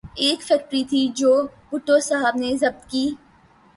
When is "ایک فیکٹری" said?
0.23-0.83